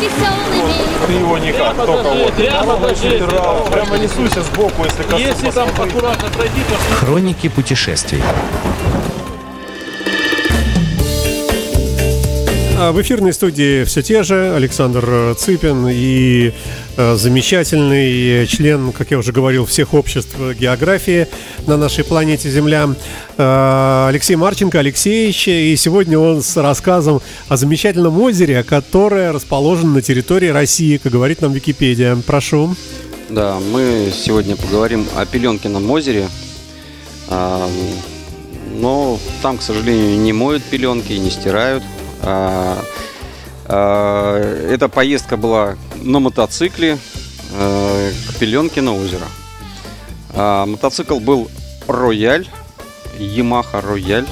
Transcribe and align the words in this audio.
веселыми. 0.00 1.06
Ты 1.06 1.12
его 1.12 1.38
никак, 1.38 1.76
только 1.76 2.10
вот. 2.10 2.34
Прямо 3.70 3.98
несуйся 3.98 4.42
сбоку, 4.42 4.84
если. 4.84 5.04
Если 5.18 5.50
там 5.50 5.68
аккуратно 5.68 6.28
пройти, 6.30 6.60
то 6.68 6.96
Хроники 6.96 7.48
путешествий. 7.48 8.22
А 12.80 12.92
В 12.92 13.02
эфирной 13.02 13.32
студии 13.32 13.82
все 13.82 14.02
те 14.02 14.22
же 14.22 14.54
Александр 14.54 15.34
Цыпин 15.36 15.88
и 15.90 16.52
э, 16.96 17.16
замечательный 17.16 18.46
член, 18.46 18.92
как 18.92 19.10
я 19.10 19.18
уже 19.18 19.32
говорил, 19.32 19.66
всех 19.66 19.94
обществ 19.94 20.36
географии 20.56 21.26
на 21.66 21.76
нашей 21.76 22.04
планете 22.04 22.48
Земля 22.48 22.88
э, 23.36 24.06
Алексей 24.08 24.36
Марченко, 24.36 24.78
Алексеевич. 24.78 25.48
И 25.48 25.74
сегодня 25.74 26.20
он 26.20 26.40
с 26.40 26.56
рассказом 26.56 27.20
о 27.48 27.56
замечательном 27.56 28.20
озере, 28.22 28.62
которое 28.62 29.32
расположено 29.32 29.94
на 29.94 30.02
территории 30.02 30.48
России, 30.48 30.98
как 30.98 31.10
говорит 31.10 31.40
нам 31.40 31.52
Википедия. 31.52 32.14
Прошу. 32.24 32.76
Да, 33.28 33.58
мы 33.58 34.12
сегодня 34.14 34.54
поговорим 34.54 35.04
о 35.16 35.26
Пеленкином 35.26 35.90
озере. 35.90 36.28
А, 37.28 37.68
Но 38.76 39.18
там, 39.42 39.58
к 39.58 39.62
сожалению, 39.62 40.16
не 40.20 40.32
моют 40.32 40.62
пеленки 40.62 41.10
и 41.10 41.18
не 41.18 41.30
стирают. 41.30 41.82
А, 42.22 42.78
а, 43.66 44.68
Эта 44.70 44.88
поездка 44.88 45.36
была 45.36 45.76
на 46.02 46.20
мотоцикле 46.20 46.98
э, 47.54 48.12
к 48.30 48.34
Пеленкино 48.38 48.94
озеро. 48.94 49.26
А, 50.34 50.66
Мотоцикл 50.66 51.18
был 51.20 51.50
Рояль, 51.86 52.48
Ямаха 53.18 53.80
Рояль. 53.80 54.26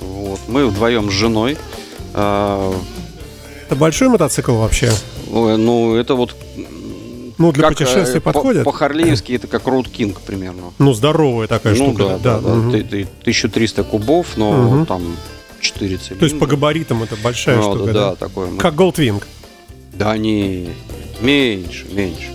Вот. 0.00 0.40
Мы 0.48 0.66
вдвоем 0.66 1.10
с 1.10 1.12
женой. 1.14 1.56
А, 2.14 2.74
Это 3.66 3.76
большой 3.76 4.08
мотоцикл 4.08 4.54
вообще? 4.56 4.90
Ну, 5.30 5.94
это 5.96 6.14
вот 6.14 6.34
Ну, 7.36 7.52
для 7.52 7.64
как, 7.68 7.76
путешествий 7.76 8.18
э, 8.18 8.20
по- 8.20 8.32
подходит? 8.32 8.64
По-харлеевски 8.64 9.32
это 9.32 9.46
как 9.46 9.64
Road 9.64 9.90
King 9.92 10.16
примерно. 10.26 10.72
Ну, 10.78 10.92
здоровая 10.94 11.46
такая 11.46 11.74
ну 11.74 11.90
штука. 11.92 12.18
да, 12.22 12.38
да, 12.38 12.40
да. 12.40 12.70
ты- 12.70 13.06
1300 13.22 13.84
кубов, 13.84 14.36
но 14.36 14.50
Мгм. 14.52 14.86
там 14.86 15.16
4 15.68 15.96
цилиндра. 15.96 16.16
То 16.18 16.24
есть 16.24 16.38
по 16.38 16.46
габаритам 16.46 17.02
это 17.02 17.16
большая 17.16 17.56
Ну, 17.56 17.62
штука, 17.74 17.92
да, 17.92 18.10
да? 18.10 18.14
такое. 18.16 18.56
Как 18.58 18.74
Goldwing. 18.74 19.22
Да 19.94 20.16
не, 20.16 20.68
меньше, 21.20 21.86
меньше. 21.92 22.30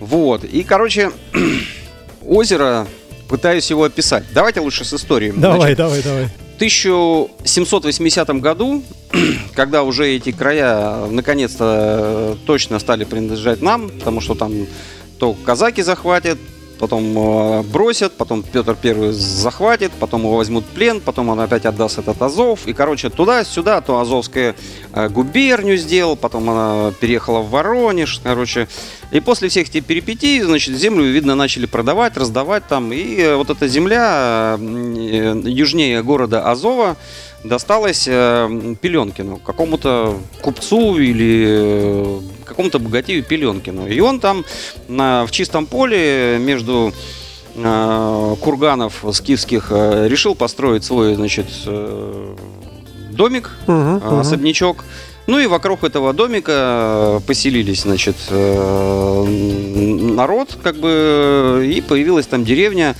Вот, 0.00 0.44
и, 0.44 0.62
короче, 0.62 1.12
озеро, 2.26 2.86
пытаюсь 3.28 3.70
его 3.70 3.84
описать. 3.84 4.24
Давайте 4.34 4.60
лучше 4.60 4.84
с 4.84 4.92
историей. 4.92 5.32
Давай, 5.36 5.58
Значит, 5.60 5.78
давай, 5.78 6.02
давай. 6.02 6.24
В 6.24 6.56
1780 6.56 8.28
году, 8.40 8.82
когда 9.54 9.82
уже 9.82 10.08
эти 10.08 10.32
края 10.32 11.06
наконец-то 11.06 12.34
э, 12.34 12.46
точно 12.46 12.78
стали 12.78 13.04
принадлежать 13.04 13.62
нам, 13.62 13.88
потому 13.90 14.20
что 14.20 14.34
там 14.34 14.52
то 15.18 15.32
казаки 15.32 15.82
захватят, 15.82 16.38
потом 16.78 17.16
э, 17.16 17.62
бросят, 17.62 18.12
потом 18.16 18.42
Петр 18.42 18.76
Первый 18.80 19.12
захватит, 19.12 19.92
потом 19.92 20.22
его 20.22 20.36
возьмут 20.36 20.64
в 20.64 20.68
плен, 20.68 21.00
потом 21.00 21.28
он 21.28 21.40
опять 21.40 21.66
отдаст 21.66 21.98
этот 21.98 22.20
Азов. 22.20 22.66
И, 22.66 22.72
короче, 22.72 23.10
туда-сюда, 23.10 23.80
то 23.80 24.00
Азовская 24.00 24.54
э, 24.92 25.08
губернию 25.08 25.76
сделал, 25.76 26.16
потом 26.16 26.50
она 26.50 26.92
переехала 27.00 27.40
в 27.40 27.50
Воронеж, 27.50 28.20
короче. 28.22 28.68
И 29.10 29.20
после 29.20 29.48
всех 29.48 29.68
этих 29.68 29.84
перипетий, 29.84 30.40
значит, 30.40 30.76
землю, 30.76 31.04
видно, 31.04 31.34
начали 31.34 31.66
продавать, 31.66 32.16
раздавать 32.16 32.66
там. 32.66 32.92
И 32.92 33.16
э, 33.20 33.36
вот 33.36 33.50
эта 33.50 33.68
земля 33.68 34.58
южнее 34.58 36.02
города 36.02 36.50
Азова 36.50 36.96
досталась 37.44 38.06
э, 38.08 38.74
Пеленкину, 38.80 39.36
какому-то 39.36 40.18
купцу 40.40 40.98
или 40.98 42.20
какому-то 42.54 42.78
богатею 42.78 43.24
Пеленкину. 43.24 43.86
И 43.88 43.98
он 44.00 44.20
там 44.20 44.44
на, 44.88 45.26
в 45.26 45.32
чистом 45.32 45.66
поле 45.66 46.38
между 46.38 46.92
э, 47.56 48.36
курганов 48.40 49.04
скифских 49.12 49.66
э, 49.70 50.06
решил 50.08 50.36
построить 50.36 50.84
свой, 50.84 51.14
значит, 51.14 51.46
э, 51.66 52.36
домик, 53.10 53.50
а, 53.66 53.98
мгм. 53.98 54.20
особнячок. 54.20 54.84
Ну 55.26 55.38
и 55.38 55.46
вокруг 55.46 55.84
этого 55.84 56.12
домика 56.12 57.20
поселились, 57.26 57.82
значит, 57.82 58.16
э, 58.28 59.24
народ, 59.24 60.58
как 60.62 60.76
бы, 60.76 61.66
и 61.66 61.80
появилась 61.80 62.26
там 62.26 62.44
деревня, 62.44 62.94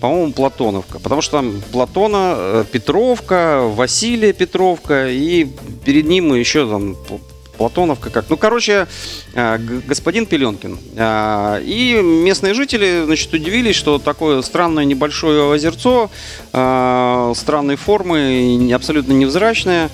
по-моему, 0.00 0.32
Платоновка. 0.32 0.98
Потому 0.98 1.22
что 1.22 1.38
там 1.38 1.62
Платона, 1.72 2.34
э, 2.36 2.64
Петровка, 2.70 3.62
Василия 3.62 4.32
Петровка, 4.32 5.08
и 5.08 5.46
перед 5.84 6.06
ним 6.06 6.34
еще 6.34 6.68
там 6.68 6.96
Платоновка 7.60 8.08
как. 8.08 8.24
Ну, 8.30 8.38
короче, 8.38 8.86
э, 9.34 9.58
господин 9.86 10.24
Пеленкин. 10.24 10.78
А, 10.96 11.60
И 11.62 12.00
местные 12.00 12.54
жители, 12.54 13.02
значит, 13.04 13.34
удивились, 13.34 13.76
что 13.76 13.98
такое 13.98 14.40
странное 14.40 14.86
небольшое 14.86 15.52
озерцо, 15.52 16.10
а, 16.54 17.34
странной 17.36 17.76
формы, 17.76 18.72
абсолютно 18.74 19.12
невзрачное. 19.12 19.90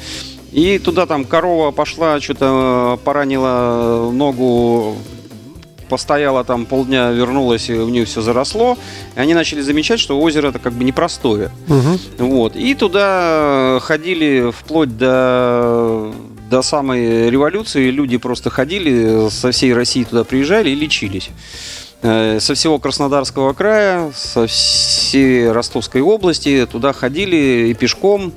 И 0.52 0.78
туда 0.78 1.06
там 1.06 1.24
корова 1.24 1.72
пошла, 1.72 2.20
что-то 2.20 3.00
поранила 3.04 4.12
ногу, 4.12 4.96
постояла 5.88 6.44
там 6.44 6.66
полдня, 6.66 7.10
вернулась, 7.10 7.68
и 7.68 7.74
у 7.74 7.88
нее 7.88 8.04
все 8.04 8.20
заросло. 8.20 8.78
И 9.16 9.20
они 9.20 9.34
начали 9.34 9.60
замечать, 9.60 9.98
что 9.98 10.20
озеро 10.20 10.48
это 10.48 10.60
как 10.60 10.72
бы 10.72 10.84
непростое. 10.84 11.50
Мгм. 11.66 11.98
Вот. 12.18 12.54
И 12.54 12.74
туда 12.74 13.78
ходили 13.82 14.52
вплоть 14.52 14.96
до, 14.96 16.12
до 16.48 16.62
самой 16.62 17.30
революции. 17.30 17.90
Люди 17.90 18.16
просто 18.16 18.50
ходили, 18.50 19.28
со 19.30 19.50
всей 19.50 19.74
России 19.74 20.04
туда 20.04 20.24
приезжали 20.24 20.70
и 20.70 20.74
лечились. 20.74 21.30
Э, 22.02 22.38
Со 22.40 22.54
всего 22.54 22.78
Краснодарского 22.78 23.52
края, 23.52 24.12
со 24.14 24.46
всей 24.46 25.50
Ростовской 25.50 26.00
области 26.00 26.66
туда 26.70 26.92
ходили 26.92 27.68
и 27.70 27.74
пешком. 27.74 28.32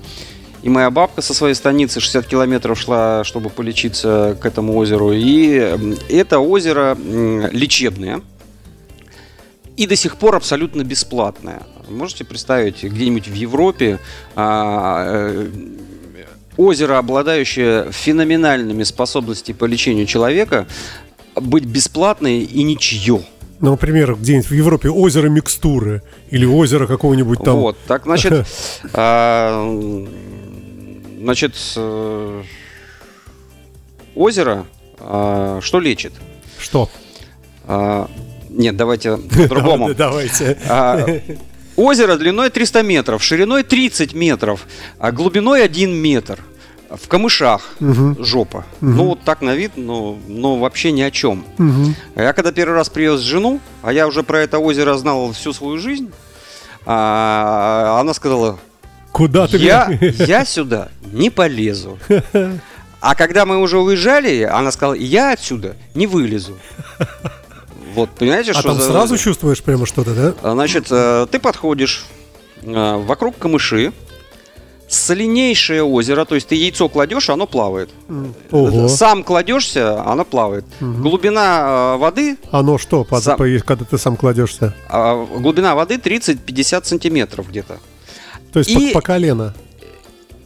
И 0.61 0.69
моя 0.69 0.89
бабка 0.89 1.21
со 1.21 1.33
своей 1.33 1.53
станицы 1.53 2.01
60 2.01 2.25
километров 2.25 2.79
шла, 2.79 3.23
чтобы 3.23 3.49
полечиться 3.49 4.37
к 4.41 4.45
этому 4.45 4.75
озеру. 4.75 5.13
И 5.13 5.53
это 6.09 6.39
озеро 6.39 6.97
лечебное 7.51 8.21
и 9.79 9.87
до 9.87 9.95
сих 9.95 10.17
пор 10.17 10.35
абсолютно 10.35 10.83
бесплатная. 10.83 11.61
Можете 11.87 12.25
представить, 12.25 12.83
где-нибудь 12.83 13.29
в 13.29 13.33
Европе 13.33 13.99
а, 14.35 15.05
э, 15.07 15.47
озеро, 16.59 16.97
обладающее 16.97 17.89
феноменальными 17.91 18.83
способностями 18.83 19.55
по 19.55 19.63
лечению 19.63 20.05
человека, 20.05 20.67
быть 21.35 21.63
бесплатной 21.63 22.39
и 22.39 22.63
ничье. 22.63 23.21
Ну, 23.61 23.71
например, 23.71 24.15
где-нибудь 24.15 24.49
в 24.49 24.53
Европе 24.53 24.89
озеро 24.89 25.29
микстуры 25.29 26.01
или 26.29 26.45
озеро 26.45 26.85
какого-нибудь 26.85 27.39
там. 27.43 27.59
Вот, 27.59 27.77
так, 27.87 28.03
значит, 28.03 28.45
а, 28.93 29.65
значит, 31.21 31.55
э, 31.77 32.43
озеро 34.15 34.65
а, 34.99 35.59
что 35.61 35.79
лечит? 35.79 36.11
Что? 36.59 36.89
А, 37.67 38.09
Нет, 38.49 38.75
давайте 38.75 39.15
по-другому. 39.47 39.93
Давайте. 39.93 40.57
Озеро 41.77 42.17
длиной 42.17 42.49
300 42.49 42.83
метров, 42.83 43.23
шириной 43.23 43.63
30 43.63 44.13
метров, 44.13 44.67
а 44.99 45.13
глубиной 45.13 45.63
1 45.63 45.89
метр. 45.95 46.39
В 46.89 47.07
камышах 47.07 47.61
Мгм. 47.79 48.23
жопа. 48.23 48.65
Мгм. 48.81 48.95
Ну, 48.97 49.03
вот 49.05 49.21
так 49.21 49.41
на 49.41 49.55
вид, 49.55 49.73
но, 49.75 50.17
но 50.27 50.57
вообще 50.57 50.91
ни 50.91 51.01
о 51.01 51.11
чем. 51.11 51.45
Мгм. 51.57 51.95
Я 52.15 52.33
когда 52.33 52.51
первый 52.51 52.73
раз 52.73 52.89
привез 52.89 53.19
жену, 53.21 53.59
а 53.83 53.93
я 53.93 54.07
уже 54.07 54.23
про 54.23 54.39
это 54.39 54.57
озеро 54.59 54.97
знал 54.97 55.31
всю 55.33 55.53
свою 55.53 55.77
жизнь, 55.77 56.11
а, 56.85 57.99
она 57.99 58.13
сказала, 58.13 58.57
Куда 59.11 59.47
ты 59.47 59.57
я, 59.57 59.89
я 60.01 60.45
сюда 60.45 60.89
не 61.11 61.29
полезу. 61.29 61.99
А 63.01 63.15
когда 63.15 63.45
мы 63.45 63.57
уже 63.57 63.77
уезжали, 63.79 64.41
она 64.43 64.71
сказала, 64.71 64.93
я 64.93 65.31
отсюда 65.31 65.75
не 65.95 66.05
вылезу. 66.05 66.57
Вот, 67.93 68.09
понимаете, 68.11 68.51
А 68.51 68.53
что 68.53 68.63
там 68.69 68.77
за 68.77 68.91
сразу 68.91 69.17
чувствуешь 69.17 69.63
прямо 69.63 69.85
что-то, 69.85 70.13
да? 70.13 70.33
А, 70.43 70.51
Значит, 70.53 70.87
э, 70.91 71.25
ты 71.31 71.39
подходишь 71.39 72.05
э, 72.61 72.95
вокруг 72.97 73.37
камыши, 73.37 73.93
соленейшее 74.89 75.83
озеро, 75.83 76.25
то 76.25 76.35
есть 76.35 76.47
ты 76.47 76.55
яйцо 76.55 76.89
кладешь, 76.89 77.29
оно 77.29 77.45
плавает. 77.47 77.89
Ого. 78.51 78.87
Сам 78.87 79.23
кладешься, 79.23 80.01
оно 80.03 80.25
плавает. 80.25 80.65
Глубина 80.79 81.93
э, 81.95 81.97
воды, 81.97 82.37
Оно 82.51 82.77
что, 82.77 83.03
под- 83.03 83.23
Сам- 83.23 83.37
по- 83.37 83.45
когда 83.65 83.85
ты 83.85 83.97
сам 83.97 84.17
кладешься? 84.17 84.73
а, 84.89 85.25
глубина 85.25 85.75
воды 85.75 85.95
30-50 85.97 86.85
сантиметров 86.85 87.47
где-то. 87.49 87.79
То 88.51 88.59
есть 88.59 88.71
И- 88.71 88.87
по, 88.87 88.99
по 88.99 89.01
колено. 89.01 89.53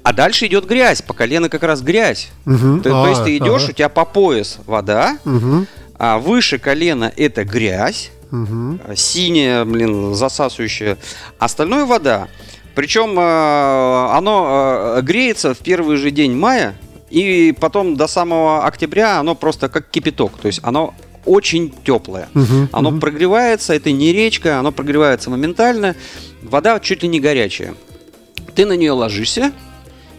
А 0.04 0.12
дальше 0.12 0.48
идет 0.48 0.66
грязь, 0.66 1.02
по 1.02 1.14
колено 1.14 1.48
как 1.48 1.64
раз 1.64 1.82
грязь. 1.82 2.30
Мгм. 2.44 2.82
Ты- 2.82 2.90
то 2.90 3.04
А, 3.06 3.10
есть 3.10 3.24
ты 3.24 3.38
идешь, 3.38 3.64
ага. 3.64 3.70
у 3.72 3.74
тебя 3.74 3.88
по 3.90 4.04
пояс 4.04 4.58
вода, 4.66 5.18
Мгм. 5.24 5.66
а 5.98 6.20
выше 6.20 6.58
колена 6.60 7.12
это 7.16 7.46
грязь, 7.46 8.12
э, 8.30 8.96
синяя, 8.98 9.64
блин, 9.64 10.14
засасывающая. 10.14 10.98
Остальное 11.40 11.86
вода. 11.86 12.28
Причем 12.76 13.18
э, 13.18 14.18
оно 14.18 14.96
э, 14.98 15.02
греется 15.02 15.54
в 15.54 15.60
первый 15.60 15.98
же 15.98 16.12
день 16.12 16.36
мая 16.36 16.76
И 17.10 17.56
потом 17.60 17.96
до 17.96 18.08
самого 18.08 18.66
октября 18.66 19.20
оно 19.20 19.36
просто 19.36 19.70
как 19.70 19.90
кипяток. 19.90 20.38
То 20.42 20.48
есть 20.48 20.60
оно 20.64 20.94
очень 21.26 21.74
теплое. 21.86 22.28
Мгм, 22.34 22.70
Оно 22.72 22.92
мгм. 22.92 23.00
прогревается, 23.00 23.74
это 23.74 23.92
не 23.92 24.12
речка, 24.12 24.60
оно 24.60 24.72
прогревается 24.72 25.30
моментально. 25.30 25.96
Вода 26.42 26.80
чуть 26.80 27.04
ли 27.04 27.08
не 27.08 27.20
горячая. 27.20 27.76
Ты 28.56 28.66
на 28.66 28.74
нее 28.74 28.92
ложишься, 28.92 29.54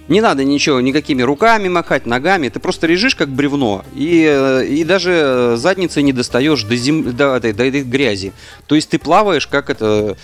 не 0.09 0.21
надо 0.21 0.45
ничего, 0.45 0.81
никакими 0.81 1.23
руками 1.23 1.69
махать, 1.69 2.05
ногами. 2.07 2.49
Ты 2.49 2.61
просто 2.61 2.87
лежишь 2.87 3.15
как 3.15 3.31
бревно. 3.31 3.85
И, 3.95 4.27
э, 4.29 4.67
и 4.67 4.85
даже 4.85 5.55
задницей 5.57 6.03
не 6.03 6.13
достаешь 6.13 6.63
до, 6.65 6.77
зем... 6.77 7.17
до, 7.17 7.37
этой, 7.37 7.53
до 7.53 7.65
этой 7.65 7.83
грязи. 7.83 8.33
То 8.67 8.75
есть 8.75 8.91
ты 8.91 8.99
плаваешь 8.99 9.47
как 9.47 9.71
это... 9.71 10.17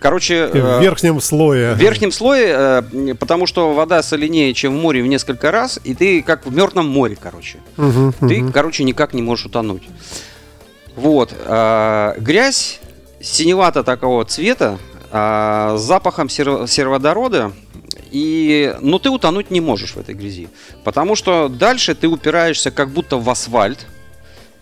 Короче... 0.00 0.46
В 0.46 0.54
э, 0.54 0.80
верхнем 0.80 1.20
слое. 1.20 1.74
в 1.74 1.78
верхнем 1.78 2.12
слое, 2.12 2.82
э, 2.92 3.14
потому 3.18 3.46
что 3.46 3.72
вода 3.74 4.02
соленее, 4.02 4.54
чем 4.54 4.78
в 4.78 4.80
море 4.80 5.02
в 5.02 5.06
несколько 5.06 5.50
раз, 5.50 5.78
и 5.84 5.94
ты 5.94 6.22
как 6.22 6.46
в 6.46 6.54
мертвом 6.54 6.88
море, 6.88 7.16
короче. 7.20 7.58
Мгм, 7.76 8.12
Ты, 8.20 8.42
мгм. 8.42 8.52
короче, 8.52 8.84
никак 8.84 9.12
не 9.14 9.22
можешь 9.22 9.46
утонуть. 9.46 9.82
Вот. 10.96 11.34
а, 11.46 12.14
грязь 12.18 12.80
синевато 13.20 13.82
такого 13.82 14.24
цвета, 14.24 14.78
а, 15.10 15.76
с 15.78 15.82
запахом 15.82 16.28
сер- 16.28 16.66
сероводорода. 16.66 17.52
И, 18.10 18.74
но 18.82 18.98
ты 18.98 19.08
утонуть 19.08 19.50
не 19.50 19.62
можешь 19.62 19.92
в 19.94 19.96
этой 19.98 20.14
грязи. 20.14 20.48
Потому 20.84 21.16
что 21.16 21.48
дальше 21.48 21.94
ты 21.94 22.08
упираешься 22.08 22.70
как 22.70 22.90
будто 22.90 23.16
в 23.16 23.28
асфальт. 23.30 23.86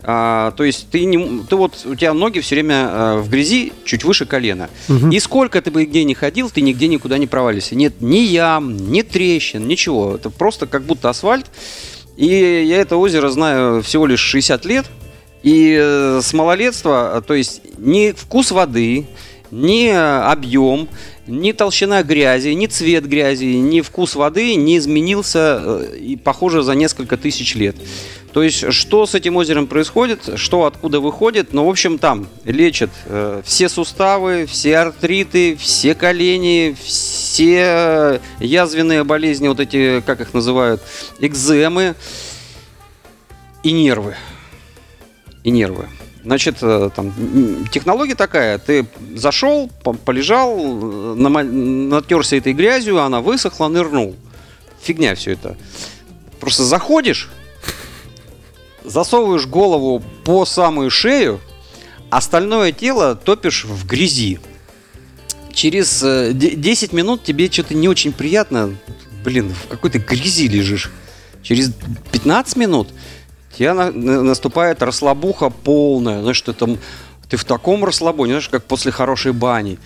А, 0.02 0.52
то 0.52 0.64
есть 0.64 0.88
ты, 0.90 1.04
не, 1.04 1.42
ты 1.48 1.56
вот, 1.56 1.84
у 1.84 1.94
тебя 1.94 2.14
ноги 2.14 2.40
все 2.40 2.54
время 2.54 2.88
а, 2.88 3.20
в 3.20 3.28
грязи 3.28 3.72
чуть 3.84 4.04
выше 4.04 4.24
колена. 4.24 4.70
Мгм. 4.88 5.10
И 5.10 5.20
сколько 5.20 5.60
ты 5.60 5.70
бы 5.70 5.84
где 5.84 6.04
ни 6.04 6.14
ходил, 6.14 6.48
ты 6.50 6.62
нигде 6.62 6.88
никуда 6.88 7.18
не 7.18 7.26
провалишься. 7.26 7.74
Нет 7.74 8.00
ни 8.00 8.18
ям, 8.18 8.90
ни 8.90 9.02
трещин, 9.02 9.66
ничего. 9.66 10.14
Это 10.14 10.30
просто 10.30 10.66
как 10.66 10.82
будто 10.84 11.10
асфальт. 11.10 11.46
И 12.16 12.26
я 12.26 12.80
это 12.80 12.96
озеро 12.96 13.28
знаю 13.30 13.82
всего 13.82 14.06
лишь 14.06 14.20
60 14.20 14.64
лет. 14.64 14.86
И 15.42 15.76
э, 15.78 16.20
с 16.22 16.32
малолетства, 16.34 17.18
э, 17.18 17.22
то 17.26 17.34
есть 17.34 17.62
ни 17.78 18.12
вкус 18.12 18.50
воды, 18.50 19.06
ни 19.50 19.88
э, 19.88 20.20
объем, 20.22 20.86
ни 21.26 21.52
толщина 21.52 22.02
грязи, 22.02 22.48
ни 22.48 22.66
цвет 22.66 23.06
грязи, 23.08 23.44
ни 23.44 23.80
вкус 23.80 24.16
воды 24.16 24.54
не 24.56 24.76
изменился, 24.76 25.82
и, 25.98 26.16
похоже, 26.16 26.62
за 26.62 26.74
несколько 26.74 27.16
тысяч 27.16 27.54
лет. 27.54 27.76
То 28.32 28.44
есть, 28.44 28.72
что 28.72 29.06
с 29.06 29.14
этим 29.14 29.36
озером 29.36 29.66
происходит, 29.66 30.38
что 30.38 30.64
откуда 30.64 31.00
выходит, 31.00 31.52
ну, 31.52 31.64
в 31.66 31.68
общем, 31.68 31.98
там 31.98 32.28
лечат 32.44 32.90
э, 33.06 33.42
все 33.44 33.68
суставы, 33.68 34.46
все 34.46 34.78
артриты, 34.78 35.56
все 35.56 35.96
колени, 35.96 36.76
все 36.80 38.20
язвенные 38.38 39.02
болезни, 39.02 39.48
вот 39.48 39.58
эти, 39.58 40.00
как 40.06 40.20
их 40.20 40.32
называют, 40.32 40.80
экземы 41.18 41.96
и 43.64 43.72
нервы. 43.72 44.14
И 45.42 45.50
нервы. 45.50 45.88
Значит, 46.22 46.58
э, 46.60 46.90
там 46.94 47.12
технология 47.72 48.14
такая: 48.14 48.58
ты 48.58 48.86
зашел, 49.16 49.68
по- 49.82 49.94
полежал, 49.94 50.56
э, 50.56 51.14
натерся 51.16 52.36
этой 52.36 52.52
грязью, 52.52 53.00
она 53.00 53.20
высохла, 53.20 53.66
нырнул. 53.66 54.14
Фигня 54.82 55.16
все 55.16 55.32
это. 55.32 55.56
Просто 56.38 56.62
заходишь, 56.62 57.28
засовываешь 58.84 59.46
голову 59.46 60.02
по 60.24 60.44
самую 60.44 60.90
шею, 60.90 61.40
остальное 62.10 62.72
тело 62.72 63.14
топишь 63.14 63.64
в 63.64 63.86
грязи. 63.86 64.40
Через 65.52 66.02
э, 66.02 66.30
де- 66.32 66.54
10 66.54 66.92
минут 66.92 67.22
тебе 67.24 67.50
что-то 67.50 67.74
не 67.74 67.88
очень 67.88 68.12
приятно. 68.12 68.76
Блин, 69.24 69.52
в 69.52 69.68
какой-то 69.68 69.98
грязи 69.98 70.48
лежишь. 70.48 70.90
Через 71.42 71.72
15 72.12 72.56
минут 72.56 72.88
тебе 73.56 73.72
на- 73.72 73.90
на- 73.90 74.22
наступает 74.22 74.82
расслабуха 74.82 75.50
полная. 75.50 76.20
Знаешь, 76.22 76.40
ты 76.40 76.52
там 76.52 76.78
ты 77.28 77.36
в 77.36 77.44
таком 77.44 77.84
расслабоне, 77.84 78.32
знаешь, 78.32 78.48
как 78.48 78.64
после 78.64 78.90
хорошей 78.90 79.32
бани. 79.32 79.78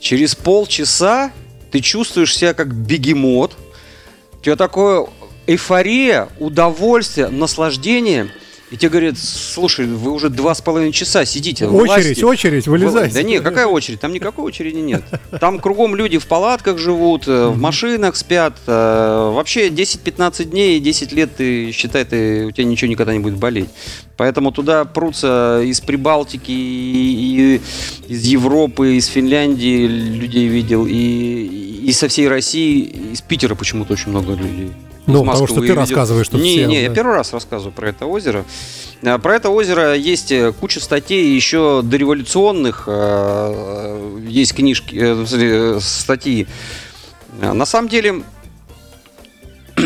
Через 0.00 0.34
полчаса 0.34 1.32
ты 1.70 1.80
чувствуешь 1.80 2.36
себя 2.36 2.52
как 2.54 2.74
бегемот. 2.74 3.56
У 4.38 4.42
тебя 4.44 4.56
такое 4.56 5.06
эйфория, 5.46 6.28
удовольствие, 6.38 7.28
наслаждение. 7.28 8.30
И 8.70 8.76
тебе 8.76 8.88
говорят, 8.88 9.18
слушай, 9.18 9.84
вы 9.86 10.12
уже 10.12 10.28
два 10.30 10.54
с 10.54 10.60
половиной 10.60 10.92
часа 10.92 11.24
сидите. 11.24 11.66
Очередь, 11.66 11.88
вылазьте». 11.88 12.26
очередь, 12.26 12.68
вылезайте. 12.68 13.14
Да 13.14 13.22
не, 13.24 13.40
какая 13.40 13.66
очередь? 13.66 13.98
Там 13.98 14.12
никакой 14.12 14.44
очереди 14.44 14.76
нет. 14.78 15.02
Там 15.40 15.58
кругом 15.58 15.96
люди 15.96 16.18
в 16.18 16.26
палатках 16.26 16.78
живут, 16.78 17.26
э, 17.26 17.48
в 17.48 17.58
машинах 17.58 18.14
спят. 18.14 18.56
э, 18.66 19.32
Вообще 19.34 19.70
10-15 19.70 20.44
дней, 20.44 20.78
10 20.78 21.12
лет 21.12 21.34
ты 21.36 21.72
считай, 21.72 22.04
ты, 22.04 22.46
у 22.46 22.50
тебя 22.52 22.64
ничего 22.64 22.88
никогда 22.88 23.12
не 23.12 23.18
будет 23.18 23.38
болеть. 23.38 23.70
Поэтому 24.16 24.52
туда 24.52 24.84
прутся 24.84 25.62
из 25.64 25.80
Прибалтики, 25.80 26.52
и, 26.52 27.60
и 28.06 28.12
из 28.12 28.24
Европы, 28.24 28.96
из 28.96 29.06
Финляндии 29.06 29.86
людей 29.86 30.46
видел, 30.46 30.86
и, 30.86 30.92
и 30.92 31.92
со 31.92 32.06
всей 32.06 32.28
России, 32.28 32.82
из 33.12 33.20
Питера 33.20 33.54
почему-то 33.56 33.94
очень 33.94 34.10
много 34.10 34.34
людей. 34.34 34.70
Ну, 35.06 35.24
потому 35.24 35.46
что 35.46 35.56
ты 35.56 35.62
видел. 35.62 35.76
рассказываешь 35.76 36.28
тут 36.28 36.40
Не, 36.40 36.56
всем, 36.58 36.70
не, 36.70 36.82
я 36.82 36.88
да. 36.88 36.94
первый 36.94 37.14
раз 37.14 37.32
рассказываю 37.32 37.72
про 37.72 37.88
это 37.88 38.06
озеро. 38.06 38.44
А, 39.02 39.18
Про 39.18 39.36
это 39.36 39.50
озеро 39.50 39.94
есть 39.94 40.30
э, 40.30 40.52
куча 40.52 40.80
статей 40.80 41.34
еще 41.34 41.80
дореволюционных, 41.82 42.84
э, 42.86 44.20
есть 44.28 44.54
книжки, 44.54 44.96
э, 45.00 45.78
статьи. 45.80 46.46
А, 47.40 47.54
На 47.54 47.64
самом 47.64 47.88
деле, 47.88 48.22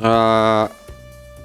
а, 0.00 0.70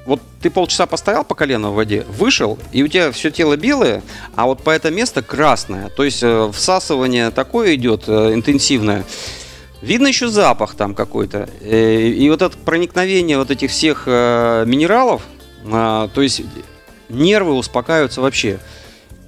вот 0.06 0.22
ты 0.42 0.50
полчаса 0.50 0.86
постоял 0.86 1.24
по 1.24 1.36
колено 1.36 1.72
в 1.72 1.76
воде, 1.76 2.06
вышел, 2.10 2.58
и 2.72 2.84
у 2.84 2.88
тебя 2.88 3.12
все 3.12 3.32
тело 3.32 3.58
белое, 3.58 4.02
а 4.36 4.46
вот 4.46 4.62
по 4.64 4.70
это 4.70 4.92
место 4.92 5.22
красное. 5.22 5.90
То 5.90 6.04
есть 6.04 6.24
всасывание 6.54 7.32
такое 7.32 7.76
идет 7.76 8.08
интенсивное. 8.08 9.06
Видно 9.84 10.08
еще 10.08 10.30
запах 10.30 10.76
там 10.76 10.96
какой-то. 10.96 11.50
Э, 11.62 12.08
И 12.08 12.30
вот 12.30 12.42
это 12.42 12.58
проникновение 12.58 13.38
вот 13.38 13.52
этих 13.52 13.70
всех 13.70 14.04
э, 14.06 14.64
минералов, 14.66 15.24
а, 15.70 16.08
то 16.08 16.22
есть 16.22 16.42
нервы 17.10 17.54
успокаиваются 17.54 18.22
вообще. 18.22 18.60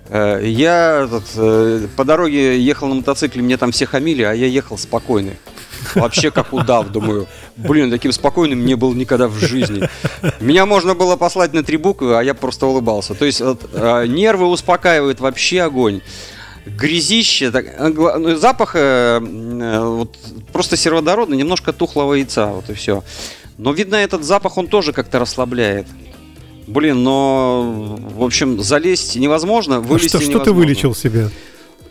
Э, 0.08 0.40
Я 0.42 1.04
этот, 1.04 1.92
по 1.98 2.06
дороге 2.06 2.58
ехал 2.62 2.88
на 2.88 2.96
мотоцикле, 2.96 3.42
мне 3.42 3.58
там 3.58 3.74
все 3.74 3.86
хамили, 3.86 4.24
а 4.24 4.32
я 4.32 4.48
ехал 4.48 4.78
спокойный. 4.78 5.38
Вообще 5.94 6.32
как 6.32 6.54
удав, 6.54 6.88
думаю. 6.88 7.28
Блин, 7.58 7.92
таким 7.92 8.14
спокойным 8.14 8.66
не 8.66 8.76
был 8.76 8.94
никогда 8.94 9.28
в 9.28 9.38
жизни. 9.38 9.88
Меня 10.40 10.66
можно 10.66 10.96
было 10.96 11.18
послать 11.18 11.54
на 11.54 11.64
три 11.64 11.76
буквы, 11.76 12.18
а 12.18 12.24
я 12.24 12.34
просто 12.34 12.66
улыбался. 12.66 13.14
То 13.14 13.26
есть 13.26 13.42
вот, 13.42 13.62
нервы 14.08 14.48
успокаивают 14.48 15.20
вообще 15.20 15.62
огонь. 15.62 16.02
Грязище, 16.66 17.52
так, 17.52 17.94
гла- 17.94 18.18
ну, 18.18 18.36
запах 18.36 18.76
э, 18.76 18.80
э, 19.22 19.80
вот, 19.86 20.18
просто 20.52 20.76
сероводородный, 20.78 21.38
немножко 21.38 21.74
тухлого 21.74 22.16
яйца, 22.16 22.48
вот 22.48 22.70
и 22.70 22.74
все. 22.74 23.04
Но 23.58 23.72
видно, 23.72 23.96
этот 23.96 24.24
запах 24.24 24.58
он 24.58 24.68
тоже 24.68 24.92
как-то 24.92 25.20
расслабляет. 25.20 25.88
Блин, 26.68 27.04
но, 27.04 27.98
в 28.18 28.24
общем, 28.24 28.60
залезть 28.62 29.16
невозможно, 29.16 29.78
А 29.78 29.80
вылезти 29.80 30.08
что, 30.10 30.18
что 30.20 30.26
ты 30.28 30.34
невозможно. 30.34 30.54
вылечил 30.54 30.96
себе? 30.96 31.30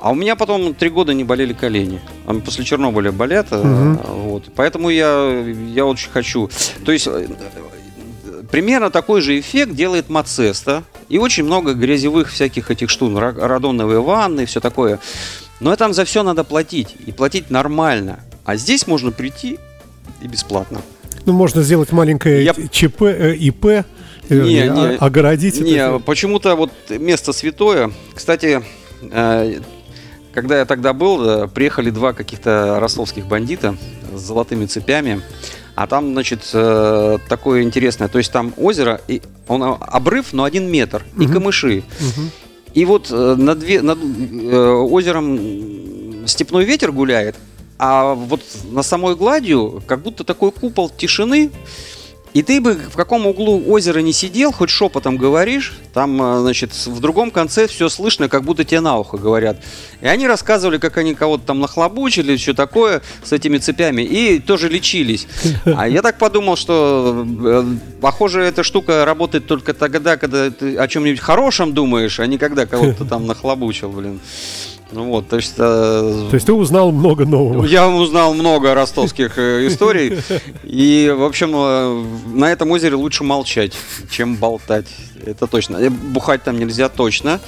А 0.00 0.10
у 0.10 0.14
меня 0.14 0.34
потом 0.36 0.74
три 0.74 0.90
года 0.90 1.14
не 1.14 1.24
болели 1.24 1.52
колени. 1.54 2.00
А 2.26 2.34
После 2.34 2.64
Чернобыля 2.64 3.10
болят. 3.12 3.50
Мгм. 3.52 3.96
Вот. 4.04 4.44
Поэтому 4.54 4.90
я, 4.90 5.44
я 5.72 5.86
очень 5.86 6.10
хочу. 6.10 6.50
То 6.84 6.92
есть 6.92 7.06
э, 7.06 7.26
примерно 8.54 8.88
такой 8.90 9.20
же 9.20 9.40
эффект 9.40 9.74
делает 9.74 10.08
Мацеста. 10.08 10.84
И 11.08 11.18
очень 11.18 11.42
много 11.42 11.74
грязевых 11.74 12.30
всяких 12.30 12.70
этих 12.70 12.88
штук. 12.88 13.10
ра- 13.14 13.36
Радоновые 13.36 14.00
ванны, 14.00 14.46
все 14.46 14.60
такое. 14.60 15.00
Но 15.58 15.74
там 15.74 15.92
за 15.92 16.04
все 16.04 16.22
надо 16.22 16.44
платить. 16.44 16.94
И 17.04 17.10
платить 17.10 17.50
нормально. 17.50 18.20
А 18.44 18.54
здесь 18.54 18.86
можно 18.86 19.10
прийти 19.10 19.58
и 20.22 20.28
бесплатно. 20.28 20.82
Ну, 21.26 21.32
можно 21.32 21.62
сделать 21.62 21.90
маленькое 21.90 22.44
Я- 22.44 22.54
ЧП, 22.70 23.02
э, 23.02 23.34
ИП, 23.34 23.64
э, 23.66 23.82
Не, 24.28 24.60
а- 24.60 24.68
не. 24.68 24.96
огородить 24.98 25.60
Не, 25.60 25.98
почему-то 25.98 26.54
вот 26.54 26.70
место 26.90 27.32
святое. 27.32 27.90
Кстати, 28.14 28.62
э, 29.02 29.60
когда 30.32 30.58
я 30.60 30.64
тогда 30.64 30.92
был, 30.92 31.28
э, 31.28 31.48
приехали 31.48 31.90
два 31.90 32.12
каких-то 32.12 32.78
ростовских 32.78 33.26
бандита 33.26 33.74
с 34.14 34.20
золотыми 34.20 34.66
цепями. 34.66 35.22
А 35.74 35.86
там, 35.86 36.12
значит, 36.12 36.48
э, 36.52 37.18
такое 37.28 37.62
интересное. 37.62 38.08
То 38.08 38.18
есть 38.18 38.30
там 38.30 38.52
озеро, 38.56 39.00
и 39.08 39.20
он 39.48 39.62
э, 39.62 39.74
обрыв, 39.80 40.32
но 40.32 40.44
один 40.44 40.70
метр, 40.70 41.04
и 41.18 41.24
Мгм. 41.24 41.32
камыши. 41.32 41.82
Мгм. 42.00 42.30
И 42.74 42.84
вот 42.84 43.08
э, 43.10 43.34
над, 43.36 43.82
над, 43.82 43.98
э, 43.98 44.70
озером 44.70 46.26
степной 46.26 46.64
ветер 46.64 46.92
гуляет, 46.92 47.36
а 47.78 48.14
вот 48.14 48.40
на 48.70 48.82
самой 48.82 49.16
гладью 49.16 49.82
как 49.86 50.00
будто 50.02 50.22
такой 50.24 50.52
купол 50.52 50.88
тишины, 50.90 51.50
И 52.34 52.42
ты 52.42 52.60
бы 52.60 52.74
в 52.74 52.96
каком 52.96 53.26
углу 53.28 53.62
озера 53.68 54.00
не 54.00 54.12
сидел, 54.12 54.50
хоть 54.50 54.68
шепотом 54.68 55.16
говоришь, 55.16 55.72
там, 55.92 56.20
э, 56.20 56.40
значит, 56.40 56.72
в 56.74 56.98
другом 56.98 57.30
конце 57.30 57.68
все 57.68 57.88
слышно, 57.88 58.28
как 58.28 58.42
будто 58.42 58.64
тебе 58.64 58.80
на 58.80 58.98
ухо 58.98 59.16
говорят. 59.16 59.56
И 60.00 60.06
они 60.08 60.26
рассказывали, 60.26 60.78
как 60.78 60.96
они 60.96 61.14
кого-то 61.14 61.44
там 61.46 61.60
нахлобучили, 61.60 62.36
что 62.36 62.52
такое 62.52 63.02
с 63.22 63.32
этими 63.32 63.58
цепями, 63.58 64.02
и 64.02 64.40
тоже 64.40 64.68
лечились. 64.68 65.28
А 65.64 65.88
я 65.88 66.02
так 66.02 66.18
подумал, 66.18 66.56
что, 66.56 67.24
э, 67.24 67.64
похоже, 68.00 68.42
эта 68.42 68.64
штука 68.64 69.04
работает 69.04 69.46
только 69.46 69.72
тогда, 69.72 70.16
когда 70.16 70.50
ты 70.50 70.76
о 70.76 70.88
чем-нибудь 70.88 71.20
хорошем 71.20 71.72
думаешь, 71.72 72.18
а 72.18 72.26
не 72.26 72.38
когда 72.38 72.66
кого-то 72.66 73.04
там 73.04 73.28
нахлобучил, 73.28 73.90
блин. 73.90 74.18
Ну 74.94 75.06
вот, 75.08 75.28
то 75.28 75.36
есть... 75.36 75.54
э, 75.58 76.26
То 76.30 76.34
есть 76.34 76.46
ты 76.46 76.52
узнал 76.52 76.92
много 76.92 77.24
нового. 77.24 77.64
я 77.66 77.88
узнал 77.88 78.32
много 78.34 78.74
ростовских 78.74 79.38
э, 79.38 79.66
историй. 79.66 80.18
И, 80.64 81.12
в 81.16 81.24
общем, 81.24 81.52
э, 81.54 82.04
на 82.34 82.52
этом 82.52 82.70
озере 82.70 82.94
лучше 82.94 83.24
молчать, 83.24 83.72
чем 84.10 84.36
болтать. 84.36 84.86
Это 85.26 85.46
точно. 85.46 85.78
Э, 85.78 85.90
Бухать 85.90 86.42
там 86.44 86.58
нельзя 86.58 86.88
точно. 86.88 87.40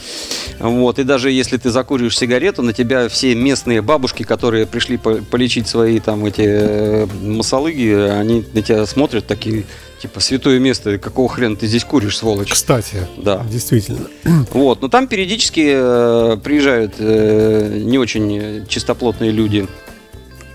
Вот. 0.58 0.98
И 0.98 1.04
даже 1.04 1.30
если 1.30 1.56
ты 1.56 1.70
закуриваешь 1.70 2.18
сигарету, 2.18 2.62
на 2.62 2.72
тебя 2.72 3.08
все 3.08 3.34
местные 3.34 3.80
бабушки, 3.82 4.22
которые 4.24 4.66
пришли 4.66 4.96
по- 4.96 5.16
полечить 5.30 5.68
свои 5.68 6.00
там 6.00 6.24
эти 6.26 7.06
масалыги, 7.24 7.92
они 7.92 8.44
на 8.52 8.62
тебя 8.62 8.86
смотрят 8.86 9.26
такие, 9.26 9.64
типа, 10.00 10.20
святое 10.20 10.58
место, 10.58 10.98
какого 10.98 11.28
хрена 11.28 11.56
ты 11.56 11.66
здесь 11.66 11.84
куришь, 11.84 12.16
сволочь? 12.18 12.52
Кстати, 12.52 13.06
Да. 13.16 13.44
действительно. 13.50 14.06
Вот, 14.52 14.82
но 14.82 14.88
там 14.88 15.06
периодически 15.08 15.72
э, 15.74 16.36
приезжают 16.42 16.94
э, 16.98 17.78
не 17.82 17.98
очень 17.98 18.66
чистоплотные 18.68 19.30
люди, 19.30 19.66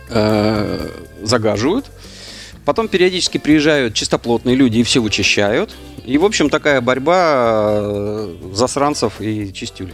э, 0.09 0.89
загаживают. 1.23 1.85
Потом 2.65 2.87
периодически 2.87 3.37
приезжают 3.39 3.93
чистоплотные 3.95 4.55
люди 4.55 4.77
и 4.79 4.83
все 4.83 4.99
вычищают. 5.01 5.71
И, 6.05 6.17
в 6.17 6.25
общем, 6.25 6.49
такая 6.49 6.79
борьба 6.81 7.71
э, 7.73 8.35
засранцев 8.53 9.19
и 9.19 9.51
чистюль 9.53 9.91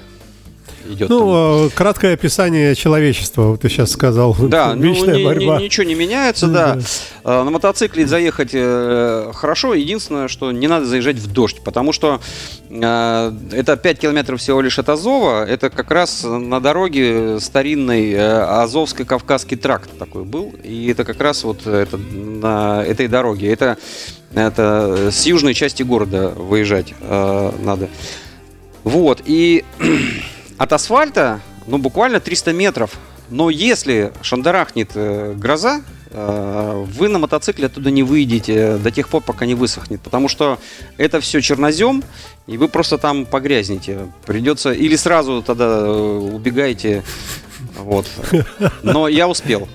идет. 0.87 1.07
там. 1.07 1.17
Ну, 1.17 1.67
э, 1.67 1.69
краткое 1.75 2.13
описание 2.13 2.75
человечества, 2.75 3.43
вот 3.43 3.61
ты 3.61 3.69
сейчас 3.69 3.91
сказал. 3.91 4.35
Да, 4.39 4.73
ну, 4.75 4.81
Вечная 4.93 5.15
ни- 5.15 5.19
ни- 5.21 5.25
борьба. 5.25 5.59
ничего 5.61 5.85
не 5.85 5.95
меняется, 5.95 6.47
да. 6.47 6.77
Э, 7.23 7.43
На 7.43 7.51
мотоцикле 7.51 8.05
заехать 8.07 8.51
э, 8.53 9.31
хорошо. 9.33 9.73
Единственное, 9.73 10.27
что 10.27 10.51
не 10.51 10.67
надо 10.67 10.85
заезжать 10.85 11.17
в 11.17 11.31
дождь, 11.31 11.57
потому 11.63 11.91
что 11.93 12.19
э, 12.69 13.31
это 13.51 13.77
5 13.77 13.99
километров 13.99 14.39
всего 14.39 14.61
лишь 14.61 14.79
от 14.79 14.89
Азова. 14.89 15.45
Это 15.45 15.69
как 15.69 15.91
раз 15.91 16.23
на 16.23 16.59
дороге 16.59 17.39
старинный 17.39 18.11
э, 18.11 18.17
Азовско-Кавказский 18.63 19.57
тракт 19.57 19.89
такой 19.97 20.23
был. 20.23 20.53
И 20.63 20.87
это 20.91 21.03
как 21.03 21.19
раз 21.21 21.43
вот 21.43 21.65
это, 21.67 21.97
на 21.97 22.83
этой 22.83 23.07
дороге. 23.07 23.51
Это, 23.51 23.77
это 24.33 25.09
с 25.11 25.25
южной 25.25 25.53
части 25.53 25.83
города 25.83 26.29
выезжать 26.29 26.93
э, 27.01 27.51
надо. 27.63 27.89
Вот, 28.83 29.21
и 29.25 29.65
от 30.57 30.73
асфальта, 30.73 31.41
ну, 31.67 31.77
буквально 31.77 32.19
300 32.19 32.53
метров. 32.53 32.97
Но 33.29 33.49
если 33.49 34.13
шандарахнет 34.21 34.91
э, 34.95 35.33
гроза, 35.33 35.81
э, 36.11 36.85
вы 36.97 37.09
на 37.09 37.19
мотоцикле 37.19 37.65
оттуда 37.65 37.91
не 37.91 38.03
выйдете 38.03 38.77
до 38.77 38.89
тех 38.89 39.09
пор, 39.09 39.21
пока 39.21 39.45
не 39.45 39.53
высохнет. 39.53 40.01
Потому 40.01 40.29
что 40.29 40.59
это 40.97 41.19
все 41.19 41.41
чернозем, 41.41 42.03
и 42.47 42.57
вы 42.57 42.69
просто 42.69 42.97
там 42.97 43.25
погрязнете. 43.25 44.11
Придется 44.25 44.71
или 44.71 44.95
сразу 44.95 45.43
тогда 45.43 45.65
э, 45.65 46.29
убегаете. 46.33 47.03
Вот. 47.77 48.05
Но 48.83 49.07
я 49.07 49.27
успел. 49.27 49.67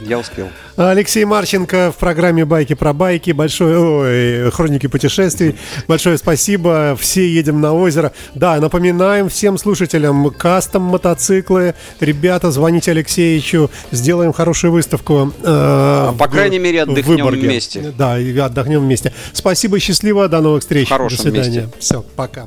Я 0.00 0.18
успел. 0.18 0.48
Алексей 0.76 1.24
Марченко 1.24 1.90
в 1.90 1.98
программе 1.98 2.44
«Байки 2.44 2.74
про 2.74 2.92
байки». 2.92 3.30
Большое, 3.30 3.78
ой, 4.44 4.50
хроники 4.50 4.86
путешествий. 4.88 5.56
Большое 5.88 6.18
спасибо. 6.18 6.96
Все 7.00 7.26
едем 7.26 7.60
на 7.62 7.72
озеро. 7.72 8.12
Да, 8.34 8.60
напоминаем 8.60 9.30
всем 9.30 9.56
слушателям, 9.56 10.28
кастом 10.30 10.82
мотоциклы. 10.82 11.74
Ребята, 12.00 12.50
звоните 12.50 12.90
Алексеевичу. 12.90 13.70
Сделаем 13.90 14.34
хорошую 14.34 14.72
выставку. 14.72 15.32
э, 15.42 16.12
По 16.18 16.26
в- 16.26 16.30
крайней 16.30 16.58
мере, 16.58 16.82
отдохнем 16.82 17.16
Выборге. 17.24 17.48
вместе. 17.48 17.94
Да, 17.96 18.18
и 18.18 18.36
отдохнем 18.36 18.80
вместе. 18.80 19.14
Спасибо, 19.32 19.78
счастливо. 19.80 20.28
До 20.28 20.42
новых 20.42 20.60
встреч. 20.60 20.88
В 20.88 20.90
хорошем 20.90 21.16
До 21.16 21.22
свидания. 21.22 21.60
месте. 21.62 21.70
Все, 21.78 22.04
пока. 22.16 22.46